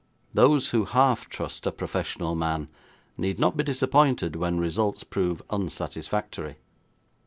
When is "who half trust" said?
0.69-1.67